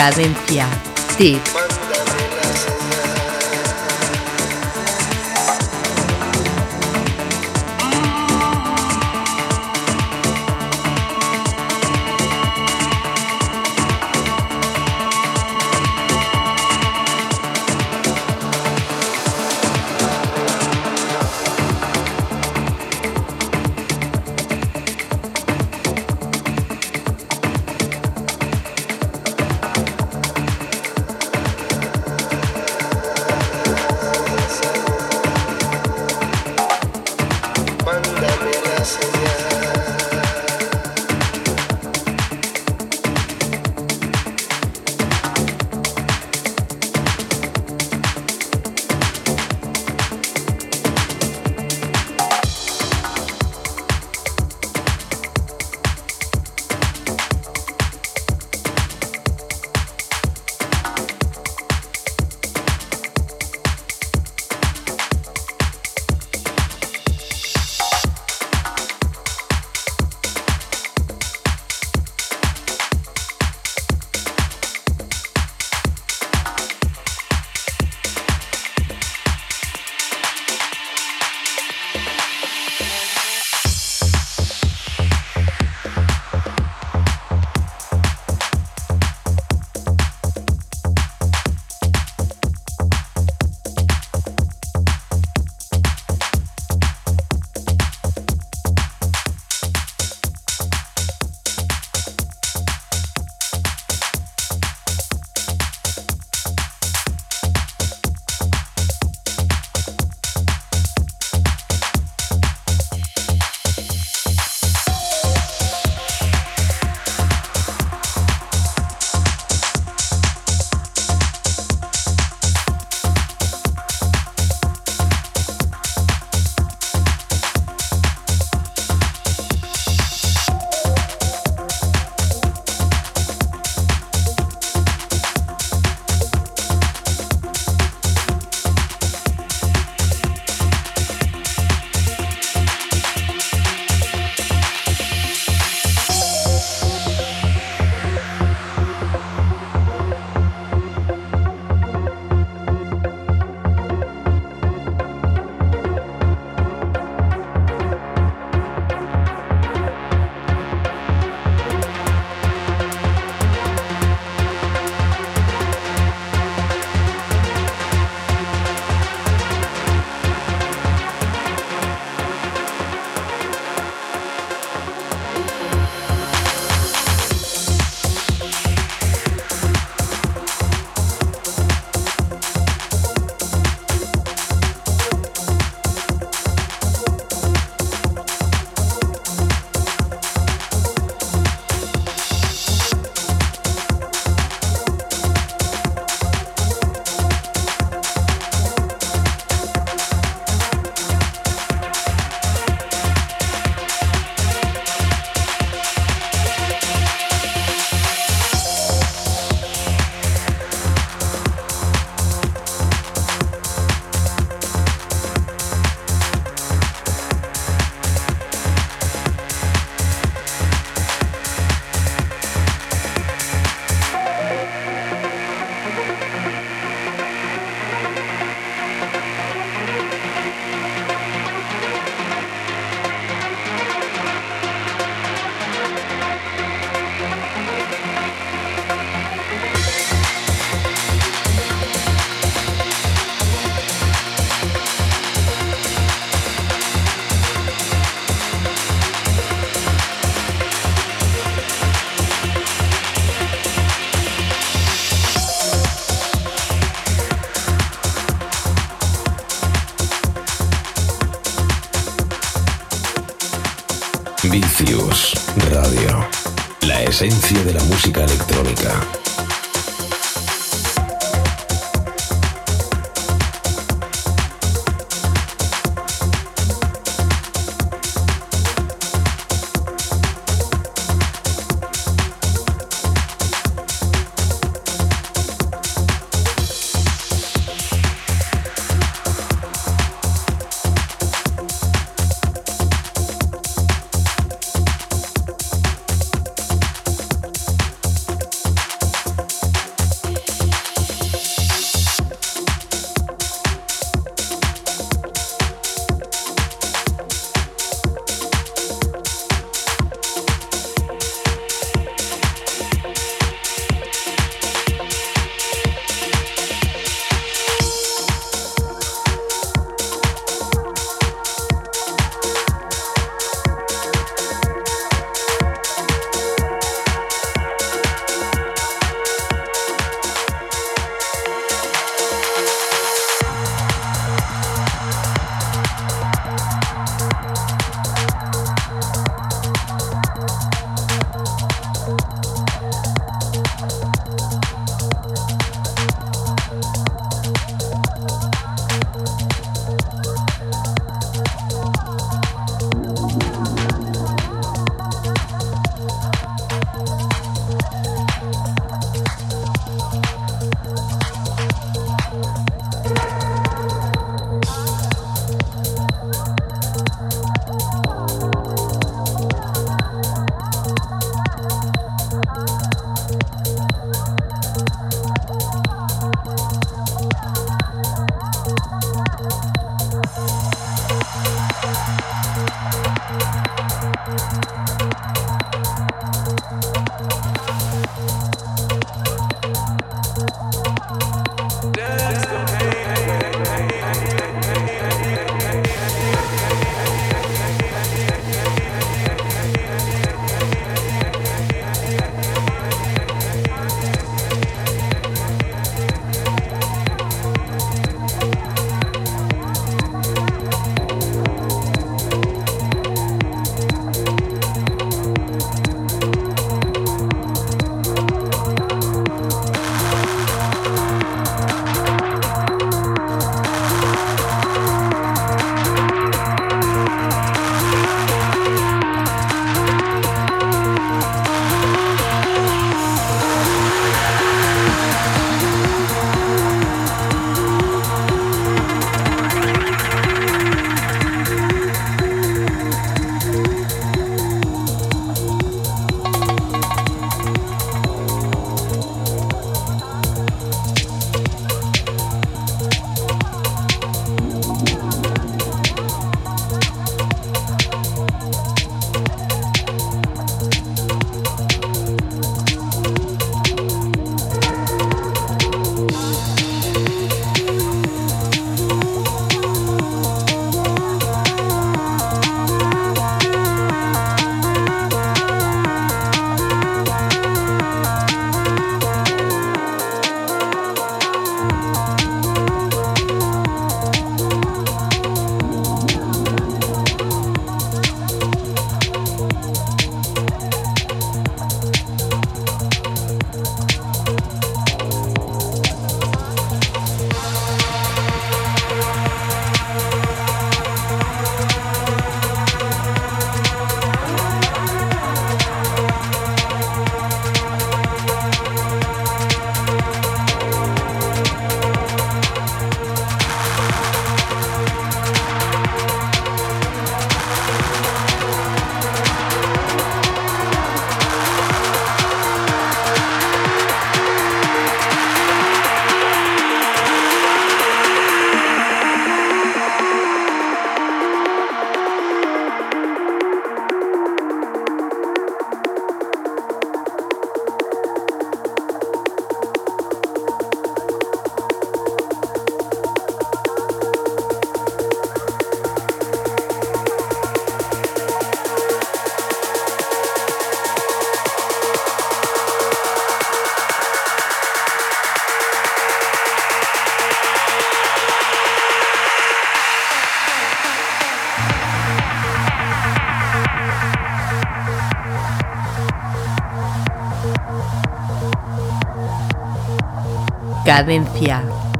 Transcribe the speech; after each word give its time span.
Cadencia. 0.00 0.66
Tip. 1.18 1.69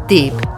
Tip. 0.08 0.49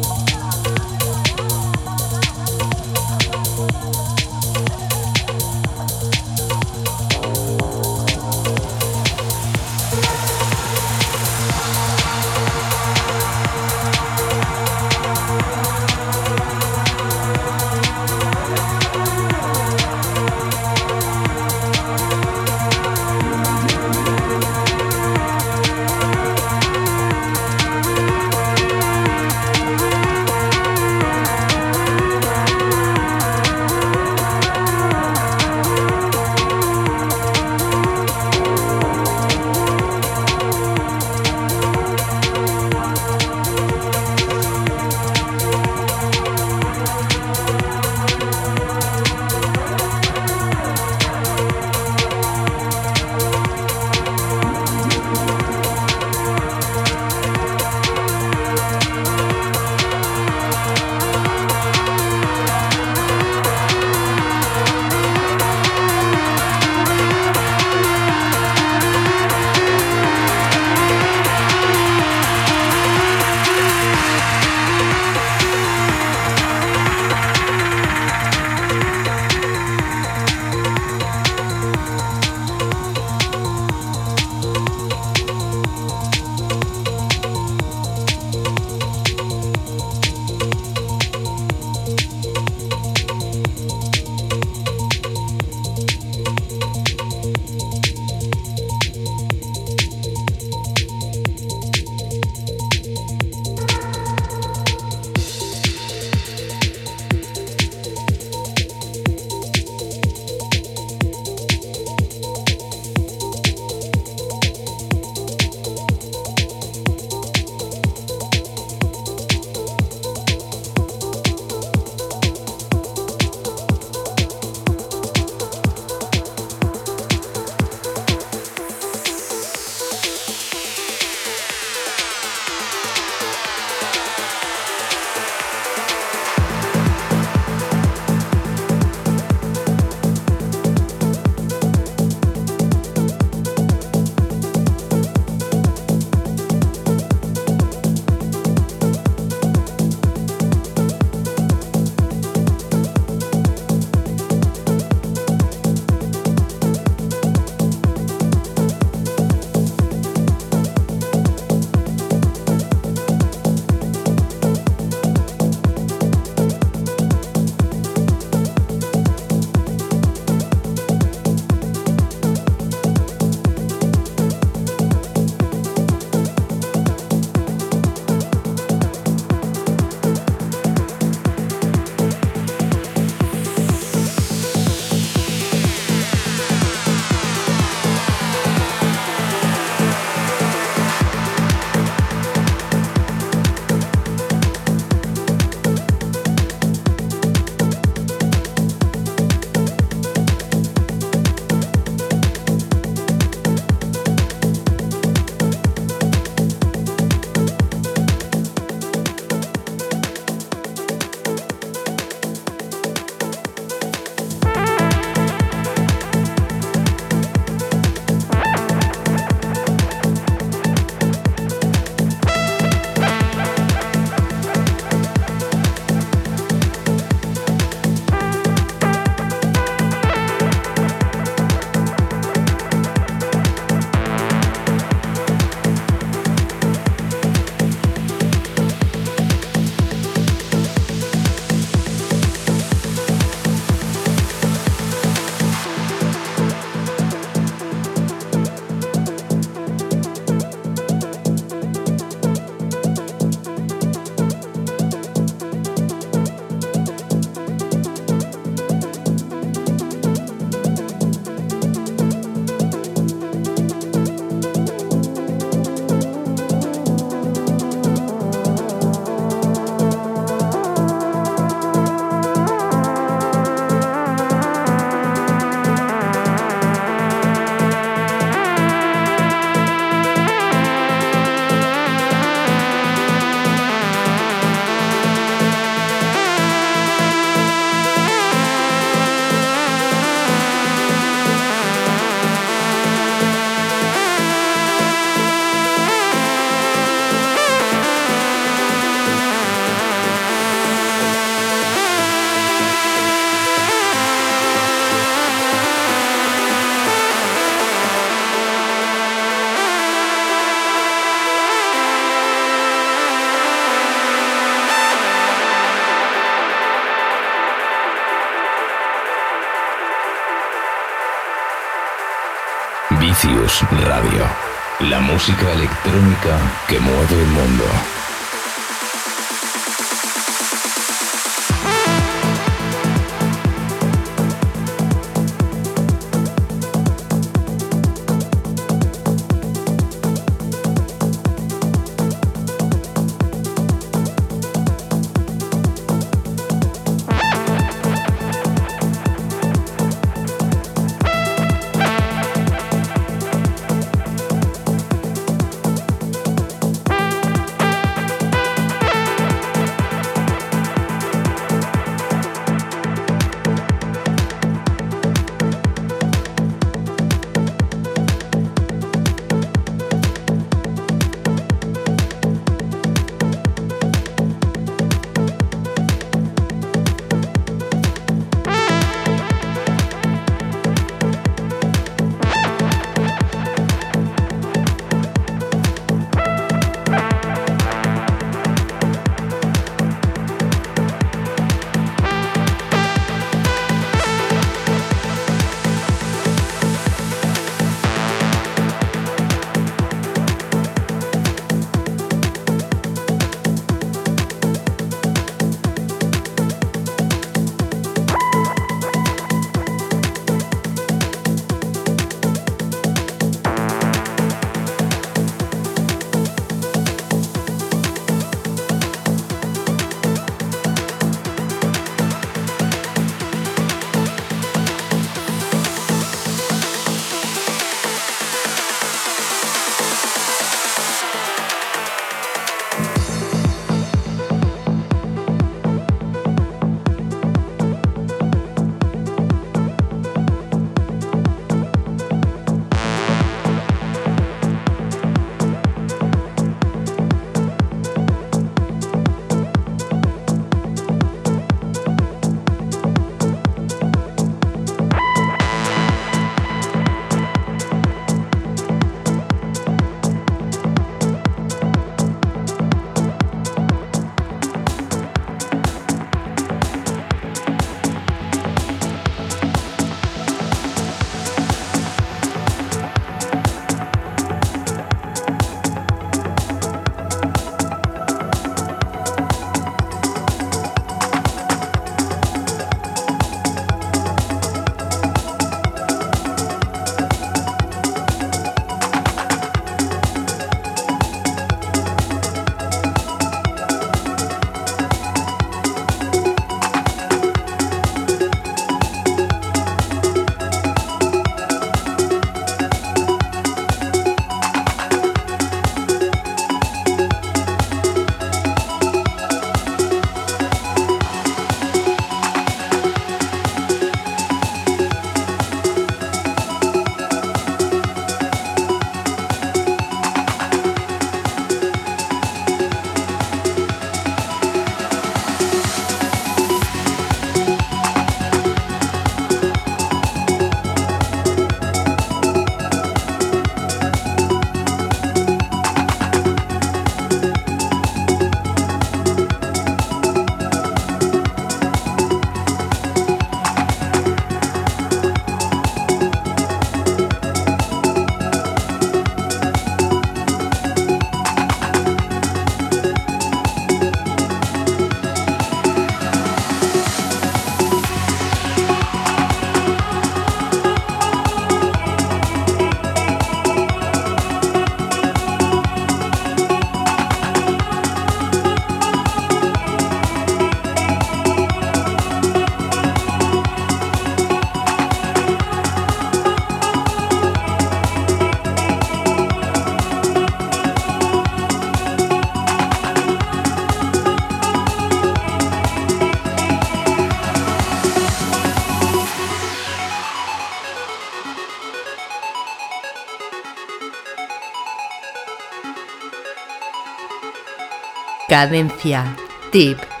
Cadencia. 598.31 599.13
Tip. 599.51 600.00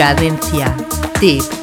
Cadencia. 0.00 0.74
Tip. 1.20 1.59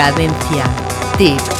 Cadencia. 0.00 0.64
Tip. 1.18 1.59